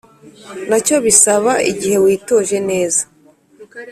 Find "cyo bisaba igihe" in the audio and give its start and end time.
0.85-1.97